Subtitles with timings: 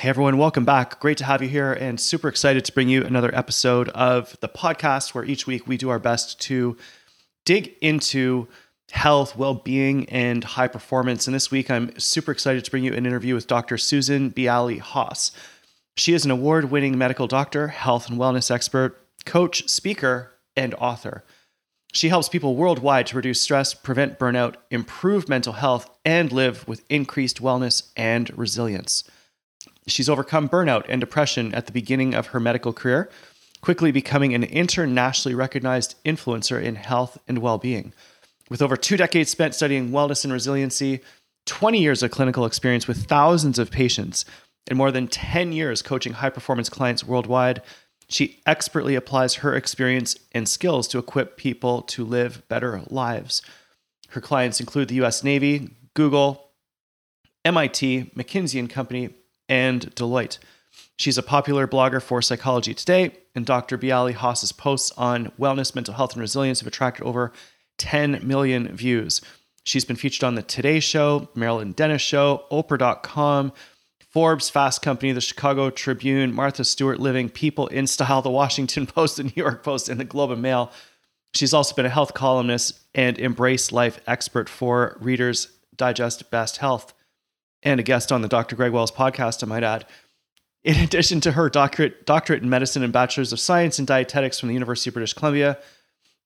[0.00, 1.00] Hey everyone, welcome back.
[1.00, 4.48] Great to have you here and super excited to bring you another episode of the
[4.48, 6.76] podcast where each week we do our best to
[7.44, 8.46] dig into
[8.92, 11.26] health, well-being and high performance.
[11.26, 13.76] And this week I'm super excited to bring you an interview with Dr.
[13.76, 15.32] Susan Biali Haas.
[15.96, 21.24] She is an award-winning medical doctor, health and wellness expert, coach, speaker, and author.
[21.92, 26.84] She helps people worldwide to reduce stress, prevent burnout, improve mental health, and live with
[26.88, 29.02] increased wellness and resilience.
[29.90, 33.10] She's overcome burnout and depression at the beginning of her medical career,
[33.60, 37.92] quickly becoming an internationally recognized influencer in health and well being.
[38.50, 41.00] With over two decades spent studying wellness and resiliency,
[41.46, 44.24] 20 years of clinical experience with thousands of patients,
[44.68, 47.62] and more than 10 years coaching high performance clients worldwide,
[48.08, 53.42] she expertly applies her experience and skills to equip people to live better lives.
[54.10, 56.50] Her clients include the US Navy, Google,
[57.44, 59.10] MIT, McKinsey and Company,
[59.48, 60.38] and Deloitte.
[60.96, 63.78] She's a popular blogger for Psychology Today, and Dr.
[63.78, 67.32] Biali Haas's posts on wellness, mental health, and resilience have attracted over
[67.78, 69.20] 10 million views.
[69.62, 73.52] She's been featured on The Today Show, Marilyn Denis Show, Oprah.com,
[74.10, 79.18] Forbes, Fast Company, The Chicago Tribune, Martha Stewart Living, People in Style, The Washington Post,
[79.18, 80.72] The New York Post, and The Globe and Mail.
[81.34, 86.94] She's also been a health columnist and Embrace Life expert for Reader's Digest Best Health
[87.62, 88.56] and a guest on the Dr.
[88.56, 89.86] Greg Wells podcast, I might add.
[90.64, 94.48] In addition to her doctorate, doctorate in medicine and bachelor's of science in dietetics from
[94.48, 95.58] the University of British Columbia,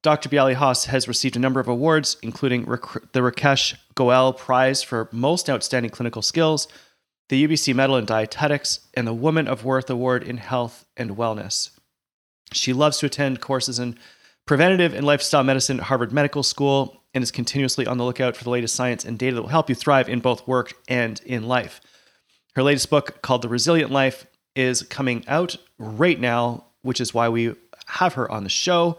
[0.03, 0.29] Dr.
[0.29, 5.49] Biali Haas has received a number of awards, including the Rakesh Goel Prize for Most
[5.49, 6.67] Outstanding Clinical Skills,
[7.29, 11.71] the UBC Medal in Dietetics, and the Woman of Worth Award in Health and Wellness.
[12.53, 13.97] She loves to attend courses in
[14.45, 18.45] preventative and lifestyle medicine at Harvard Medical School and is continuously on the lookout for
[18.45, 21.47] the latest science and data that will help you thrive in both work and in
[21.47, 21.81] life.
[22.55, 27.29] Her latest book, called The Resilient Life, is coming out right now, which is why
[27.29, 27.55] we
[27.87, 28.99] have her on the show.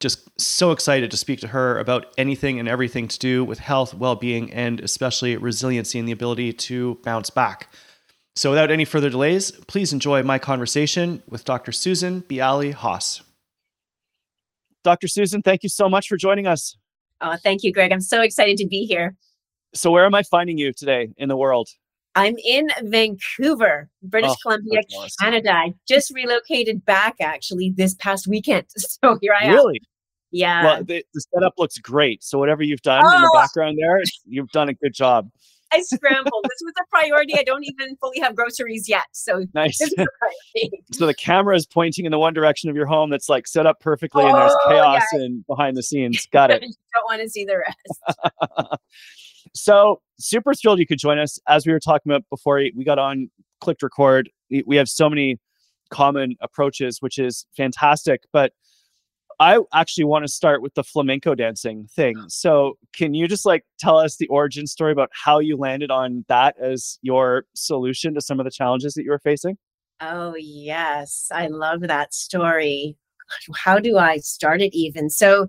[0.00, 3.94] Just so excited to speak to her about anything and everything to do with health,
[3.94, 7.72] well being, and especially resiliency and the ability to bounce back.
[8.36, 11.72] So, without any further delays, please enjoy my conversation with Dr.
[11.72, 13.22] Susan Biali Haas.
[14.82, 15.08] Dr.
[15.08, 16.76] Susan, thank you so much for joining us.
[17.20, 17.92] Oh, thank you, Greg.
[17.92, 19.16] I'm so excited to be here.
[19.74, 21.68] So, where am I finding you today in the world?
[22.14, 24.82] I'm in Vancouver, British oh, Columbia,
[25.20, 25.52] Canada.
[25.52, 28.66] I just relocated back actually this past weekend.
[28.78, 29.54] So here I am.
[29.54, 29.80] Really?
[30.30, 30.64] Yeah.
[30.64, 32.22] Well, the, the, setup looks great.
[32.22, 33.14] So whatever you've done oh.
[33.14, 33.38] in the oh!
[33.38, 35.28] background there, you've done a good job.
[35.74, 36.44] I scrambled.
[36.44, 37.34] this was a priority.
[37.36, 39.04] I don't even fully have groceries yet.
[39.12, 39.78] So nice.
[40.92, 43.66] so the camera is pointing in the one direction of your home that's like set
[43.66, 45.20] up perfectly oh, and there's oh, chaos yeah.
[45.20, 46.26] and behind the scenes.
[46.32, 46.62] Got it.
[46.62, 48.80] you don't want to see the rest.
[49.54, 51.38] so super thrilled you could join us.
[51.48, 53.30] As we were talking about before we got on,
[53.60, 54.30] clicked record.
[54.66, 55.38] We have so many
[55.90, 58.22] common approaches, which is fantastic.
[58.32, 58.52] But
[59.40, 62.16] I actually want to start with the flamenco dancing thing.
[62.28, 66.24] So, can you just like tell us the origin story about how you landed on
[66.28, 69.56] that as your solution to some of the challenges that you were facing?
[70.00, 71.28] Oh, yes.
[71.32, 72.96] I love that story.
[73.54, 75.10] How do I start it even?
[75.10, 75.48] So,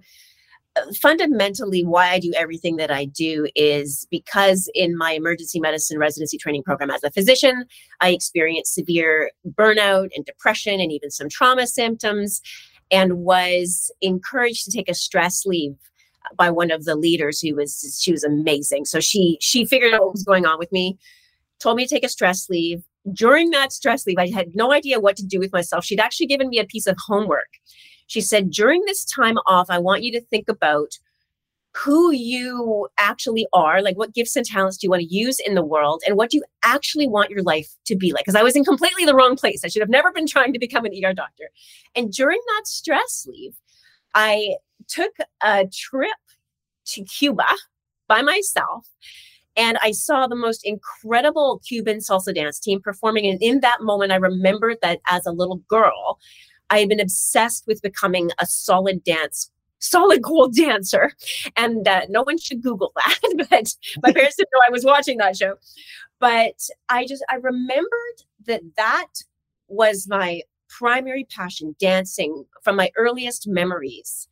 [0.76, 5.98] uh, fundamentally, why I do everything that I do is because in my emergency medicine
[5.98, 7.66] residency training program as a physician,
[8.02, 12.42] I experienced severe burnout and depression and even some trauma symptoms
[12.92, 15.76] and was encouraged to take a stress leave
[16.38, 18.86] by one of the leaders who was she was amazing.
[18.86, 20.98] So she she figured out what was going on with me
[21.60, 22.84] told me to take a stress leave.
[23.14, 25.86] During that stress leave i had no idea what to do with myself.
[25.86, 27.50] She'd actually given me a piece of homework.
[28.08, 30.98] She said during this time off i want you to think about
[31.76, 35.56] who you actually are, like what gifts and talents do you want to use in
[35.56, 38.24] the world, and what do you actually want your life to be like.
[38.24, 39.64] Because I was in completely the wrong place.
[39.64, 41.50] I should have never been trying to become an ER doctor.
[41.96, 43.56] And during that stress leave,
[44.14, 44.56] I
[44.88, 45.12] took
[45.44, 46.10] a trip
[46.86, 47.48] to Cuba
[48.08, 48.88] by myself.
[49.58, 53.26] And I saw the most incredible Cuban salsa dance team performing.
[53.26, 56.20] And in that moment, I remembered that as a little girl,
[56.70, 59.50] I had been obsessed with becoming a solid dance
[59.80, 61.12] solid gold dancer.
[61.56, 63.20] And uh, no one should Google that,
[63.50, 65.56] but my parents didn't know I was watching that show.
[66.20, 69.08] But I just, I remembered that that
[69.68, 74.28] was my primary passion, dancing from my earliest memories.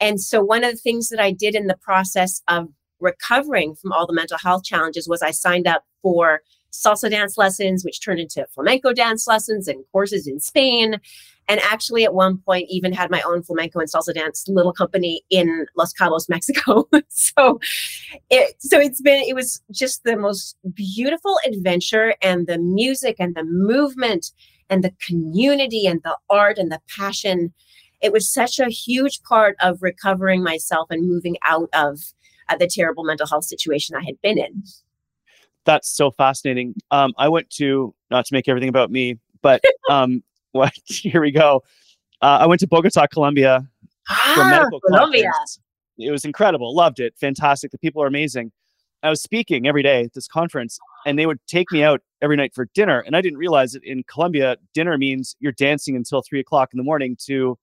[0.00, 2.68] And so one of the things that I did in the process of
[3.00, 6.42] recovering from all the mental health challenges was I signed up for
[6.72, 11.00] salsa dance lessons, which turned into flamenco dance lessons and courses in Spain.
[11.50, 15.22] And actually, at one point, even had my own flamenco and salsa dance little company
[15.30, 16.86] in Los Cabos, Mexico.
[17.08, 17.58] so,
[18.28, 23.34] it so it's been it was just the most beautiful adventure, and the music and
[23.34, 24.32] the movement
[24.68, 27.54] and the community and the art and the passion.
[28.00, 31.98] It was such a huge part of recovering myself and moving out of
[32.48, 34.62] uh, the terrible mental health situation I had been in
[35.68, 36.74] that's so fascinating.
[36.90, 40.22] Um, I went to not to make everything about me, but um,
[40.52, 40.72] what?
[40.86, 41.62] Here we go.
[42.20, 43.68] Uh, I went to Bogota, Colombia
[44.08, 45.30] ah, Colombia.
[45.30, 45.60] Conference.
[45.98, 46.74] It was incredible.
[46.74, 47.14] Loved it.
[47.18, 47.70] Fantastic.
[47.70, 48.52] The people are amazing.
[49.02, 52.36] I was speaking every day at this conference, and they would take me out every
[52.36, 53.00] night for dinner.
[53.00, 56.78] And I didn't realize that in Colombia, dinner means you're dancing until three o'clock in
[56.78, 57.56] the morning to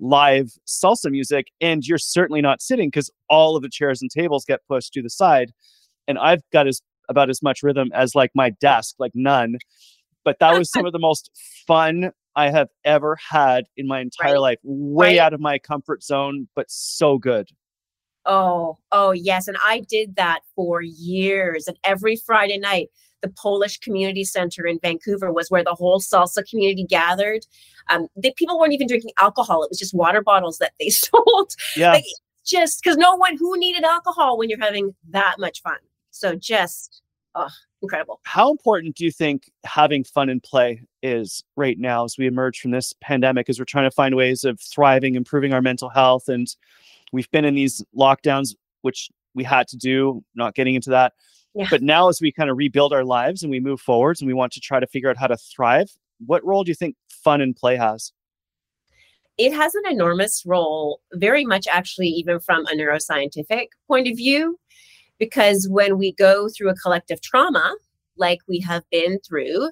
[0.00, 4.44] live salsa music, and you're certainly not sitting because all of the chairs and tables
[4.44, 5.52] get pushed to the side.
[6.08, 9.58] And I've got as about as much rhythm as like my desk, like none.
[10.24, 11.30] But that was some of the most
[11.66, 14.40] fun I have ever had in my entire right.
[14.40, 14.58] life.
[14.62, 15.18] Way right.
[15.18, 17.48] out of my comfort zone, but so good.
[18.24, 19.48] Oh, oh yes.
[19.48, 21.66] And I did that for years.
[21.66, 22.88] And every Friday night,
[23.22, 27.46] the Polish Community Center in Vancouver was where the whole salsa community gathered.
[27.88, 31.54] Um, the people weren't even drinking alcohol; it was just water bottles that they sold.
[31.76, 32.04] Yeah, like,
[32.46, 35.76] just because no one who needed alcohol when you're having that much fun.
[36.20, 37.00] So just
[37.34, 37.48] oh,
[37.80, 38.20] incredible.
[38.24, 42.60] How important do you think having fun and play is right now as we emerge
[42.60, 46.28] from this pandemic, as we're trying to find ways of thriving, improving our mental health?
[46.28, 46.46] And
[47.10, 51.14] we've been in these lockdowns, which we had to do, not getting into that.
[51.54, 51.68] Yeah.
[51.70, 54.34] But now, as we kind of rebuild our lives and we move forwards and we
[54.34, 55.90] want to try to figure out how to thrive,
[56.26, 58.12] what role do you think fun and play has?
[59.38, 64.58] It has an enormous role, very much actually, even from a neuroscientific point of view.
[65.20, 67.76] Because when we go through a collective trauma,
[68.16, 69.70] like we have been through,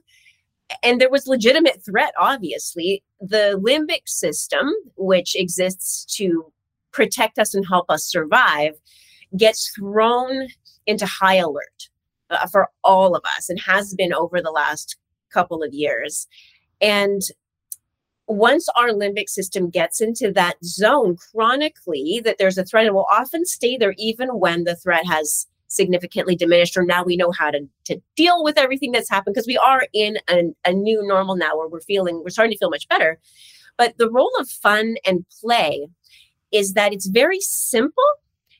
[0.82, 6.52] and there was legitimate threat, obviously, the limbic system, which exists to
[6.92, 8.74] protect us and help us survive,
[9.36, 10.48] gets thrown
[10.86, 11.88] into high alert
[12.30, 14.96] uh, for all of us and has been over the last
[15.32, 16.26] couple of years.
[16.80, 17.22] And
[18.28, 23.06] once our limbic system gets into that zone chronically that there's a threat it will
[23.10, 27.50] often stay there even when the threat has significantly diminished or now we know how
[27.50, 31.36] to, to deal with everything that's happened because we are in an, a new normal
[31.36, 33.18] now where we're feeling we're starting to feel much better.
[33.76, 35.88] But the role of fun and play
[36.52, 38.04] is that it's very simple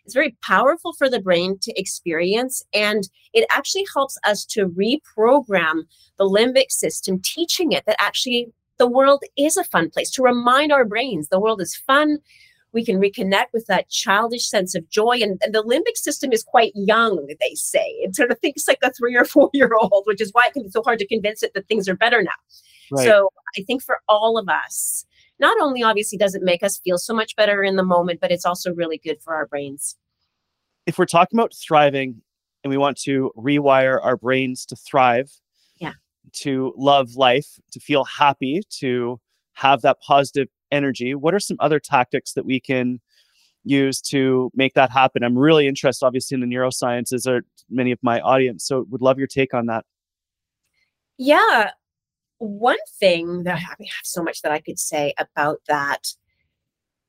[0.04, 5.82] it's very powerful for the brain to experience and it actually helps us to reprogram
[6.16, 10.72] the limbic system teaching it that actually the world is a fun place to remind
[10.72, 11.28] our brains.
[11.28, 12.18] The world is fun.
[12.72, 15.18] We can reconnect with that childish sense of joy.
[15.22, 17.86] And, and the limbic system is quite young they say.
[18.00, 20.52] It sort of thinks like a three or four year old which is why it
[20.52, 22.30] can be so hard to convince it that things are better now.
[22.90, 23.04] Right.
[23.04, 23.28] so
[23.58, 25.04] i think for all of us
[25.38, 28.30] not only obviously does it make us feel so much better in the moment but
[28.30, 29.96] it's also really good for our brains.
[30.86, 32.22] If we're talking about thriving
[32.64, 35.30] and we want to rewire our brains to thrive
[36.34, 39.20] to love life, to feel happy, to
[39.54, 43.00] have that positive energy, what are some other tactics that we can
[43.64, 45.22] use to make that happen?
[45.22, 48.64] I'm really interested, obviously, in the neurosciences or many of my audience.
[48.64, 49.84] So would love your take on that.
[51.18, 51.72] Yeah.
[52.38, 56.08] One thing that I, mean, I have so much that I could say about that.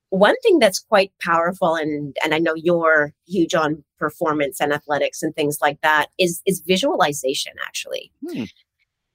[0.09, 5.21] One thing that's quite powerful, and and I know you're huge on performance and athletics
[5.21, 7.53] and things like that, is is visualization.
[7.63, 8.45] Actually, hmm.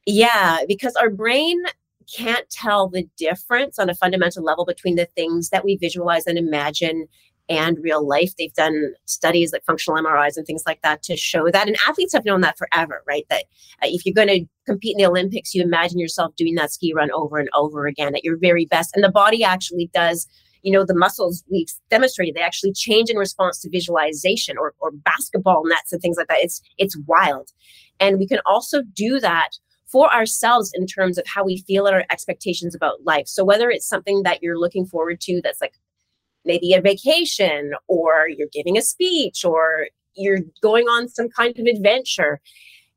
[0.07, 1.63] Yeah, because our brain
[2.15, 6.37] can't tell the difference on a fundamental level between the things that we visualize and
[6.37, 7.07] imagine
[7.49, 8.35] and real life.
[8.37, 11.67] They've done studies like functional MRIs and things like that to show that.
[11.67, 13.27] And athletes have known that forever, right?
[13.31, 13.45] That
[13.83, 16.93] uh, if you're going to compete in the Olympics, you imagine yourself doing that ski
[16.95, 18.91] run over and over again at your very best.
[18.95, 20.27] And the body actually does.
[20.63, 24.93] You know, the muscles we've demonstrated, they actually change in response to visualization or, or
[24.93, 26.39] basketball nets and things like that.
[26.39, 27.51] It's it's wild.
[28.01, 29.51] And we can also do that
[29.87, 33.29] for ourselves in terms of how we feel and our expectations about life.
[33.29, 35.75] So whether it's something that you're looking forward to that's like
[36.45, 41.67] maybe a vacation or you're giving a speech or you're going on some kind of
[41.67, 42.41] adventure,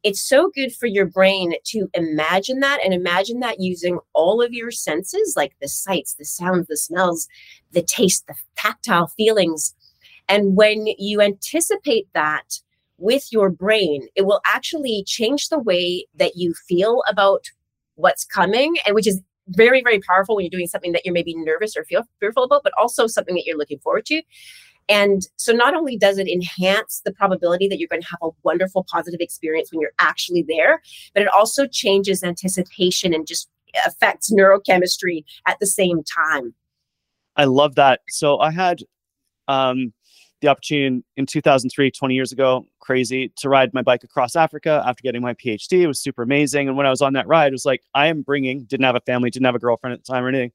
[0.04, 4.54] it's so good for your brain to imagine that and imagine that using all of
[4.54, 7.28] your senses like the sights, the sounds, the smells,
[7.72, 9.76] the taste, the tactile feelings.
[10.30, 12.60] And when you anticipate that,
[12.98, 17.46] with your brain, it will actually change the way that you feel about
[17.96, 21.36] what's coming, and which is very, very powerful when you're doing something that you're maybe
[21.36, 24.22] nervous or feel fearful about, but also something that you're looking forward to.
[24.90, 28.30] And so not only does it enhance the probability that you're going to have a
[28.44, 30.82] wonderful positive experience when you're actually there,
[31.14, 33.50] but it also changes anticipation and just
[33.86, 36.54] affects neurochemistry at the same time.
[37.36, 38.02] I love that.
[38.10, 38.80] So I had
[39.48, 39.94] um,
[40.42, 44.84] the opportunity in, in 2003, 20 years ago, crazy, to ride my bike across Africa
[44.86, 45.82] after getting my PhD.
[45.82, 46.68] It was super amazing.
[46.68, 48.96] And when I was on that ride, it was like, I am bringing, didn't have
[48.96, 50.52] a family, didn't have a girlfriend at the time or anything.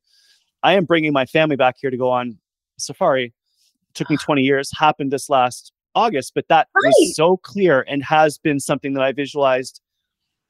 [0.62, 2.38] I am bringing my family back here to go on
[2.78, 3.26] safari.
[3.26, 6.92] It took me 20 years, happened this last August, but that right.
[6.98, 9.80] was so clear and has been something that I visualized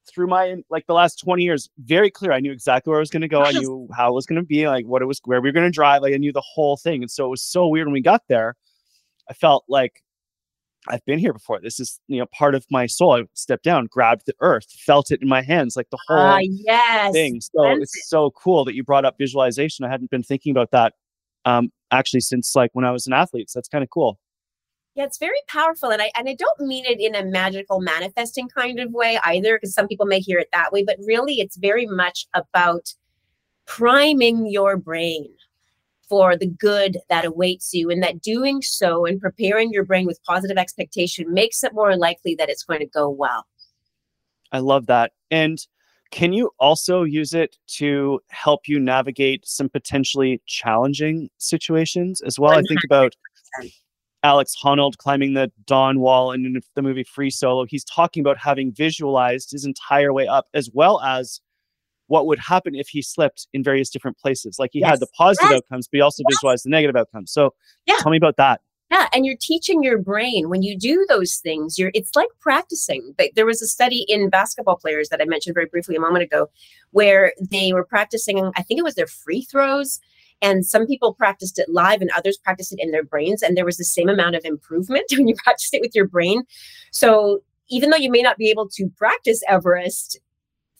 [0.07, 3.09] through my like the last 20 years very clear i knew exactly where i was
[3.09, 5.21] going to go i knew how it was going to be like what it was
[5.27, 7.29] where we were going to drive like i knew the whole thing and so it
[7.29, 8.57] was so weird when we got there
[9.31, 10.03] I felt like
[10.89, 11.61] I've been here before.
[11.61, 13.15] This is, you know, part of my soul.
[13.15, 16.41] I stepped down, grabbed the earth, felt it in my hands, like the whole uh,
[16.43, 17.13] yes.
[17.13, 17.41] thing.
[17.41, 19.85] So it's so cool that you brought up visualization.
[19.85, 20.95] I hadn't been thinking about that
[21.45, 23.49] um, actually since like when I was an athlete.
[23.49, 24.19] So that's kind of cool.
[24.95, 25.91] Yeah, it's very powerful.
[25.91, 29.57] And I and I don't mean it in a magical manifesting kind of way either,
[29.57, 32.93] because some people may hear it that way, but really it's very much about
[33.67, 35.29] priming your brain
[36.13, 40.23] for the good that awaits you, and that doing so and preparing your brain with
[40.25, 43.47] positive expectation makes it more likely that it's going to go well.
[44.53, 45.13] I love that.
[45.31, 45.59] And
[46.11, 52.53] can you also use it to help you navigate some potentially challenging situations as well?
[52.53, 52.59] 100%.
[52.59, 53.15] I think about
[54.23, 57.65] Alex Honnold climbing the Dawn Wall in the movie Free Solo.
[57.65, 61.41] He's talking about having visualized his entire way up as well as
[62.13, 64.59] what would happen if he slipped in various different places.
[64.59, 64.91] Like he yes.
[64.91, 65.57] had the positive yes.
[65.57, 66.37] outcomes, but he also yes.
[66.37, 67.33] visualized the negative outcomes.
[67.33, 67.55] So
[67.87, 67.95] yeah.
[68.01, 68.61] tell me about that.
[68.91, 71.79] Yeah, and you're teaching your brain when you do those things.
[71.79, 73.15] You're it's like practicing.
[73.35, 76.51] There was a study in basketball players that I mentioned very briefly a moment ago,
[76.91, 78.53] where they were practicing.
[78.59, 79.99] I think it was their free throws,
[80.43, 83.65] and some people practiced it live, and others practiced it in their brains, and there
[83.65, 86.43] was the same amount of improvement when you practice it with your brain.
[86.91, 87.41] So
[87.71, 90.21] even though you may not be able to practice Everest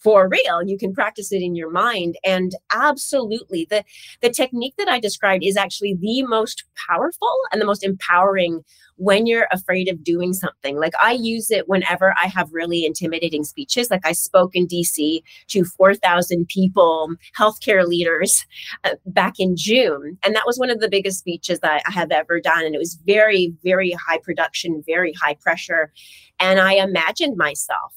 [0.03, 2.17] for real you can practice it in your mind.
[2.25, 3.85] And absolutely the
[4.21, 8.63] the technique that i described is actually the most powerful and the most empowering
[8.97, 10.79] when you're afraid of doing something.
[10.79, 13.91] Like i use it whenever i have really intimidating speeches.
[13.91, 18.47] Like i spoke in dc to 4000 people healthcare leaders
[18.85, 20.19] uh, back in june.
[20.25, 22.65] And that was one of the biggest speeches that i have ever done.
[22.65, 25.93] And it was very very high production very high pressure.
[26.41, 27.93] And i imagined myself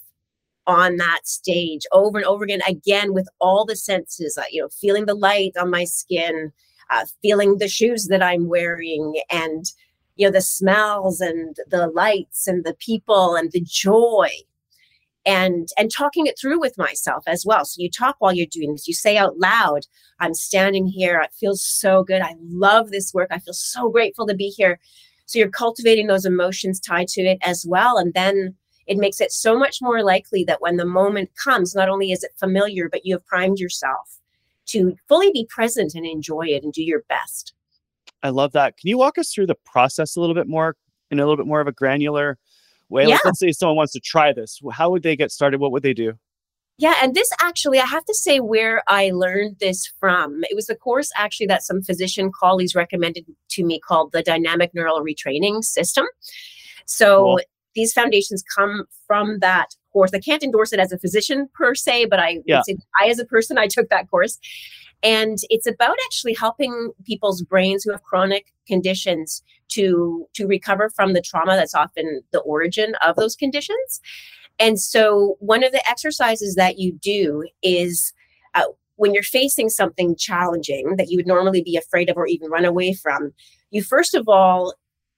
[0.67, 4.69] on that stage over and over again, again with all the senses, uh, you know,
[4.69, 6.51] feeling the light on my skin,
[6.89, 9.65] uh, feeling the shoes that I'm wearing, and
[10.15, 14.29] you know the smells and the lights and the people and the joy
[15.25, 17.65] and and talking it through with myself as well.
[17.65, 18.87] So you talk while you're doing this.
[18.87, 19.81] You say out loud
[20.19, 21.19] i'm standing here.
[21.19, 22.21] It feels so good.
[22.21, 23.29] I love this work.
[23.31, 24.79] I feel so grateful to be here.
[25.25, 27.97] So you're cultivating those emotions tied to it as well.
[27.97, 28.55] And then
[28.87, 32.23] it makes it so much more likely that when the moment comes, not only is
[32.23, 34.19] it familiar, but you have primed yourself
[34.67, 37.53] to fully be present and enjoy it and do your best.
[38.23, 38.77] I love that.
[38.77, 40.75] Can you walk us through the process a little bit more
[41.11, 42.37] in a little bit more of a granular
[42.89, 43.03] way?
[43.03, 43.15] Yeah.
[43.15, 44.59] Like, let's say someone wants to try this.
[44.71, 45.59] How would they get started?
[45.59, 46.13] What would they do?
[46.77, 50.41] Yeah, and this actually, I have to say where I learned this from.
[50.43, 54.73] It was a course actually that some physician colleagues recommended to me called the Dynamic
[54.73, 56.05] Neural Retraining System.
[56.85, 57.39] So cool
[57.75, 60.11] these foundations come from that course.
[60.13, 62.61] I can't endorse it as a physician per se, but I, yeah.
[63.01, 64.39] I as a person, I took that course.
[65.03, 71.13] And it's about actually helping people's brains who have chronic conditions to to recover from
[71.13, 74.01] the trauma that's often the origin of those conditions.
[74.59, 78.13] And so, one of the exercises that you do is
[78.53, 78.63] uh,
[78.95, 82.65] when you're facing something challenging that you would normally be afraid of or even run
[82.65, 83.33] away from,
[83.71, 84.73] you first of all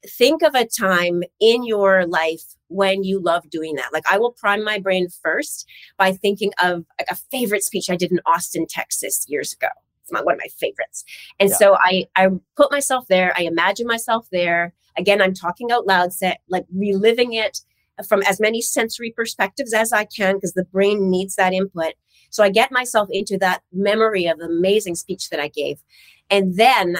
[0.08, 3.94] think of a time in your life when you love doing that.
[3.94, 7.96] Like I will prime my brain first by thinking of like a favorite speech I
[7.96, 9.68] did in Austin, Texas years ago.
[10.04, 11.04] It's my, one of my favorites.
[11.40, 11.56] And yeah.
[11.56, 13.34] so I I put myself there.
[13.38, 14.74] I imagine myself there.
[14.98, 17.62] Again, I'm talking out loud, set like reliving it
[18.08, 21.94] from as many sensory perspectives as I can because the brain needs that input.
[22.30, 25.80] So I get myself into that memory of the amazing speech that I gave.
[26.30, 26.98] And then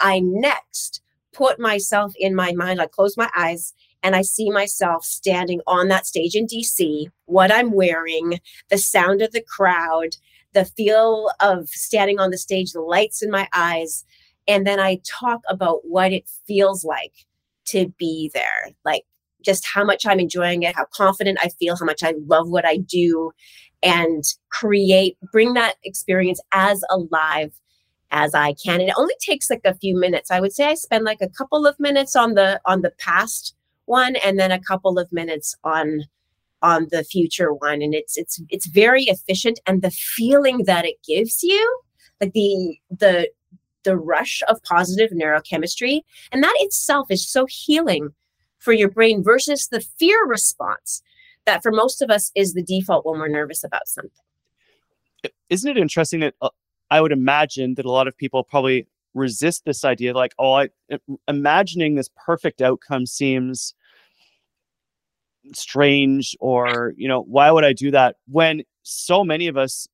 [0.00, 1.00] I next
[1.34, 5.88] put myself in my mind, I close my eyes and I see myself standing on
[5.88, 8.38] that stage in DC, what I'm wearing,
[8.70, 10.16] the sound of the crowd,
[10.52, 14.04] the feel of standing on the stage, the lights in my eyes.
[14.46, 17.12] And then I talk about what it feels like
[17.66, 19.04] to be there, like
[19.42, 22.66] just how much I'm enjoying it, how confident I feel, how much I love what
[22.66, 23.32] I do,
[23.82, 27.52] and create, bring that experience as alive
[28.10, 28.80] as I can.
[28.80, 30.30] And it only takes like a few minutes.
[30.30, 33.54] I would say I spend like a couple of minutes on the on the past
[33.86, 36.04] one and then a couple of minutes on
[36.62, 40.96] on the future one and it's it's it's very efficient and the feeling that it
[41.06, 41.80] gives you
[42.20, 43.28] like the the
[43.82, 46.00] the rush of positive neurochemistry
[46.32, 48.08] and that itself is so healing
[48.58, 51.02] for your brain versus the fear response
[51.44, 54.10] that for most of us is the default when we're nervous about something
[55.50, 56.48] isn't it interesting that uh,
[56.90, 60.68] i would imagine that a lot of people probably resist this idea like oh i
[61.28, 63.74] imagining this perfect outcome seems
[65.52, 68.16] strange or you know why would i do that?
[68.28, 69.86] When so many of us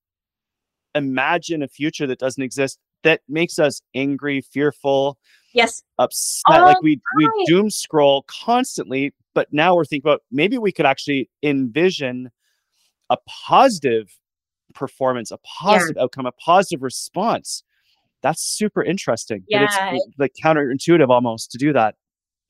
[0.94, 5.16] imagine a future that doesn't exist that makes us angry fearful
[5.54, 5.82] yes.
[5.98, 10.72] upset oh, like we we doom scroll constantly but now we're thinking about maybe we
[10.72, 12.28] could actually envision
[13.08, 14.18] a positive
[14.74, 16.02] performance a positive yeah.
[16.02, 17.62] outcome a positive response
[18.22, 19.92] that's super interesting yeah.
[19.92, 21.94] it's like counterintuitive almost to do that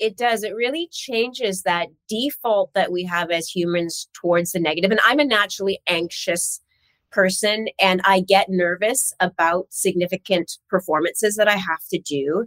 [0.00, 0.42] it does.
[0.42, 4.90] It really changes that default that we have as humans towards the negative.
[4.90, 6.60] And I'm a naturally anxious
[7.12, 12.46] person and I get nervous about significant performances that I have to do.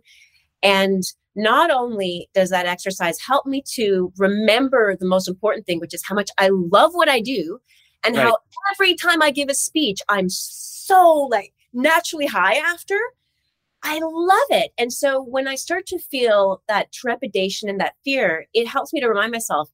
[0.63, 1.03] And
[1.36, 6.03] not only does that exercise help me to remember the most important thing, which is
[6.08, 7.60] how much I love what I do
[8.03, 8.25] and right.
[8.25, 8.38] how
[8.74, 12.98] every time I give a speech, I'm so like naturally high after
[13.83, 14.72] I love it.
[14.77, 19.01] And so when I start to feel that trepidation and that fear, it helps me
[19.01, 19.69] to remind myself,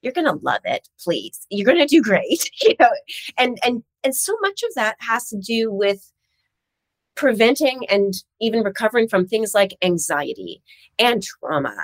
[0.00, 1.46] you're going to love it, please.
[1.50, 2.90] You're going to do great, you know.
[3.38, 6.10] And and and so much of that has to do with
[7.16, 10.62] preventing and even recovering from things like anxiety
[10.98, 11.74] and trauma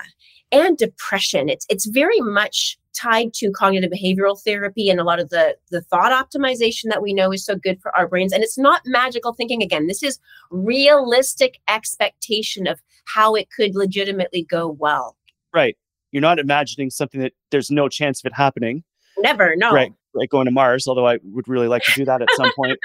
[0.52, 1.48] and depression.
[1.48, 5.80] It's it's very much tied to cognitive behavioral therapy and a lot of the the
[5.80, 8.32] thought optimization that we know is so good for our brains.
[8.32, 9.86] And it's not magical thinking again.
[9.86, 10.18] This is
[10.50, 15.16] realistic expectation of how it could legitimately go well.
[15.54, 15.76] Right.
[16.12, 18.82] You're not imagining something that there's no chance of it happening.
[19.18, 19.72] Never no.
[19.72, 22.52] Right like going to mars although i would really like to do that at some
[22.56, 22.78] point.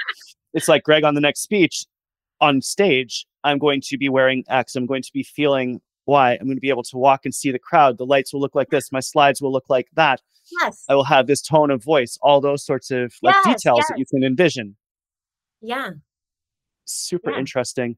[0.54, 1.84] It's like greg on the next speech
[2.40, 6.46] on stage i'm going to be wearing x i'm going to be feeling why I'm
[6.46, 7.98] going to be able to walk and see the crowd.
[7.98, 8.90] The lights will look like this.
[8.90, 10.22] My slides will look like that.
[10.62, 10.84] Yes.
[10.88, 13.88] I will have this tone of voice, all those sorts of like yes, details yes.
[13.88, 14.76] that you can envision.
[15.60, 15.90] Yeah.
[16.84, 17.38] Super yeah.
[17.38, 17.96] interesting.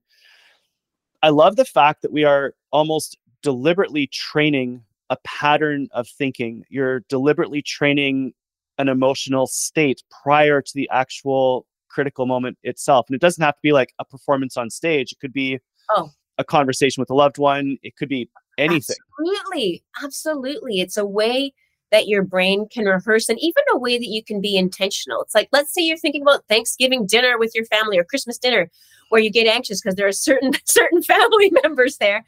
[1.23, 6.65] I love the fact that we are almost deliberately training a pattern of thinking.
[6.69, 8.33] You're deliberately training
[8.79, 13.07] an emotional state prior to the actual critical moment itself.
[13.09, 15.13] And it doesn't have to be like a performance on stage.
[15.13, 15.59] It could be
[15.91, 17.79] oh a conversation with a loved one.
[17.83, 18.97] It could be anything.
[19.21, 19.85] Absolutely.
[20.03, 20.81] Absolutely.
[20.81, 21.53] It's a way
[21.91, 25.23] that your brain can rehearse and even a way that you can be intentional.
[25.23, 28.71] It's like, let's say you're thinking about Thanksgiving dinner with your family or Christmas dinner
[29.09, 32.25] where you get anxious because there are certain certain family members there.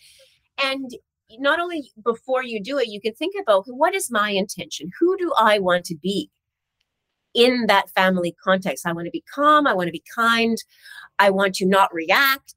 [0.62, 0.90] And
[1.38, 4.90] not only before you do it, you can think about what is my intention?
[4.98, 6.30] Who do I want to be
[7.34, 8.86] in that family context?
[8.86, 9.66] I want to be calm.
[9.66, 10.56] I want to be kind.
[11.18, 12.54] I want to not react.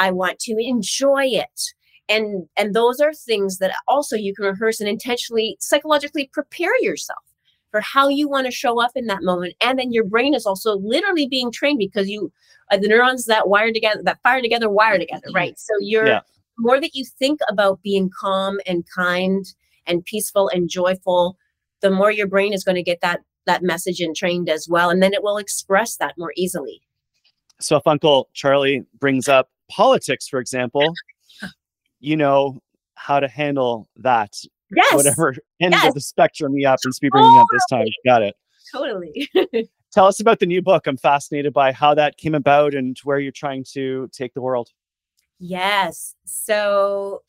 [0.00, 1.60] I want to enjoy it.
[2.08, 7.22] And and those are things that also you can rehearse and intentionally psychologically prepare yourself
[7.70, 9.54] for how you want to show up in that moment.
[9.60, 12.32] And then your brain is also literally being trained because you
[12.72, 15.56] uh, the neurons that wire together that fire together wire together, right?
[15.56, 16.20] So you're yeah.
[16.58, 19.46] more that you think about being calm and kind
[19.86, 21.36] and peaceful and joyful,
[21.80, 24.90] the more your brain is going to get that that message and trained as well
[24.90, 26.80] and then it will express that more easily
[27.58, 30.92] so if uncle charlie brings up politics, for example,
[32.00, 32.60] you know
[32.94, 34.34] how to handle that.
[34.74, 34.94] Yes.
[34.94, 35.88] Whatever end yes.
[35.88, 37.40] of the spectrum you happen to be bringing totally.
[37.40, 37.86] up this time.
[38.04, 38.34] Got it.
[38.72, 39.28] Totally.
[39.92, 40.86] Tell us about the new book.
[40.86, 44.70] I'm fascinated by how that came about and where you're trying to take the world.
[45.40, 46.14] Yes.
[46.24, 47.22] So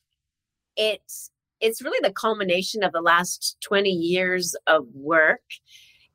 [0.76, 5.42] it's it's really the culmination of the last 20 years of work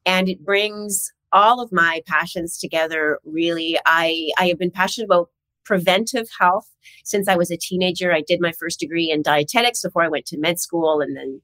[0.04, 5.28] and it brings all of my passions together really i i have been passionate about
[5.66, 6.68] preventive health
[7.04, 8.14] since I was a teenager.
[8.14, 11.42] I did my first degree in dietetics before I went to med school and then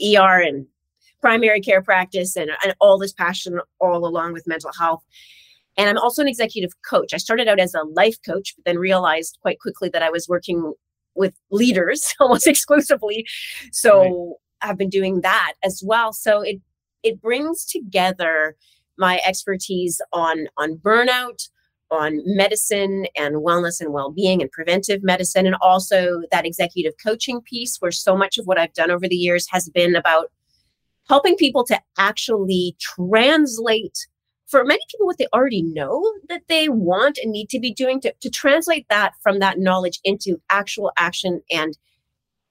[0.00, 0.66] ER and
[1.20, 5.02] primary care practice and, and all this passion all along with mental health.
[5.76, 7.12] And I'm also an executive coach.
[7.12, 10.28] I started out as a life coach, but then realized quite quickly that I was
[10.28, 10.72] working
[11.14, 13.26] with leaders almost exclusively.
[13.72, 14.70] So right.
[14.70, 16.12] I've been doing that as well.
[16.12, 16.60] So it
[17.02, 18.56] it brings together
[18.96, 21.48] my expertise on on burnout,
[21.90, 25.46] on medicine and wellness and well-being and preventive medicine.
[25.46, 29.16] And also that executive coaching piece where so much of what I've done over the
[29.16, 30.30] years has been about
[31.08, 34.06] helping people to actually translate
[34.46, 38.00] for many people what they already know that they want and need to be doing
[38.00, 41.76] to, to translate that from that knowledge into actual action and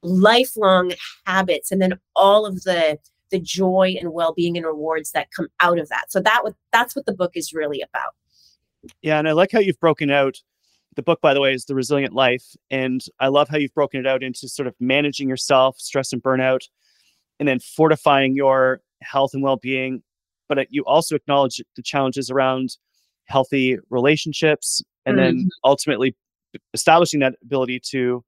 [0.02, 0.92] lifelong
[1.26, 2.98] habits and then all of the
[3.32, 6.12] the joy and well-being and rewards that come out of that.
[6.12, 8.14] So that what that's what the book is really about
[9.02, 10.36] yeah and i like how you've broken out
[10.96, 14.00] the book by the way is the resilient life and i love how you've broken
[14.00, 16.62] it out into sort of managing yourself stress and burnout
[17.40, 20.02] and then fortifying your health and well-being
[20.50, 22.78] but you also acknowledge the challenges around
[23.26, 25.38] healthy relationships and mm-hmm.
[25.38, 26.16] then ultimately
[26.74, 28.24] establishing that ability to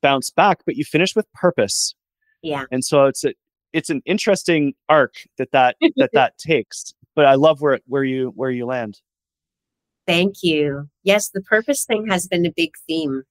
[0.00, 1.94] bounce back but you finish with purpose.
[2.42, 2.64] Yeah.
[2.70, 3.34] And so it's a
[3.72, 8.32] it's an interesting arc that that that that takes but i love where where you
[8.34, 9.00] where you land
[10.06, 10.88] thank you.
[11.02, 13.24] Yes the purpose thing has been a big theme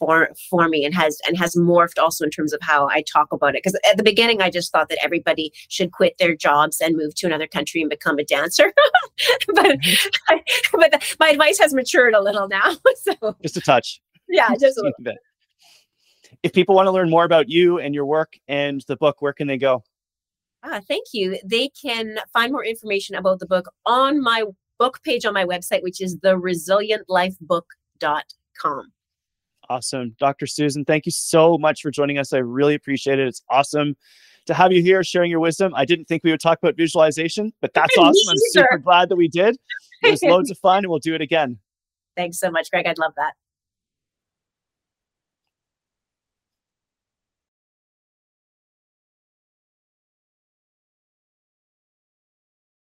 [0.00, 3.32] for for me and has and has morphed also in terms of how I talk
[3.32, 3.62] about it.
[3.62, 7.14] Because at the beginning I just thought that everybody should quit their jobs and move
[7.16, 8.72] to another country and become a dancer.
[9.48, 10.78] But mm-hmm.
[10.78, 13.36] but the, my advice has matured a little now so.
[13.42, 14.00] Just a touch.
[14.28, 14.92] Yeah just a little.
[15.02, 15.18] bit.
[16.42, 19.34] If people want to learn more about you and your work and the book where
[19.34, 19.84] can they go?
[20.62, 21.38] Ah, thank you.
[21.44, 24.44] They can find more information about the book on my
[24.80, 28.92] book page on my website which is the resilientlifebook.com
[29.70, 30.16] Awesome.
[30.18, 30.48] Dr.
[30.48, 32.32] Susan, thank you so much for joining us.
[32.32, 33.28] I really appreciate it.
[33.28, 33.96] It's awesome
[34.46, 35.72] to have you here sharing your wisdom.
[35.76, 38.30] I didn't think we would talk about visualization, but that's awesome.
[38.30, 39.56] I'm super glad that we did.
[40.02, 41.56] It was loads of fun and we'll do it again.
[42.16, 42.86] Thanks so much, Greg.
[42.86, 43.34] I'd love that.